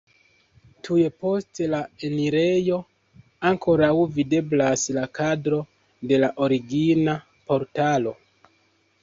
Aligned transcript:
Tuj 0.85 1.01
post 1.25 1.59
la 1.73 1.81
enirejo 2.07 2.79
ankoraŭ 3.51 3.91
videblas 4.17 4.87
la 4.97 5.05
kadro 5.19 5.61
de 6.13 6.21
la 6.25 6.33
origina 6.49 7.17
portalo. 7.53 8.17